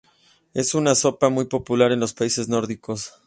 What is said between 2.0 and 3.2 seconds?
países nórdicos.